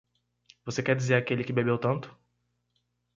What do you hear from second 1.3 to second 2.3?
que bebeu tanto?